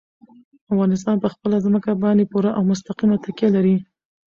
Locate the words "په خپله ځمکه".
1.23-1.91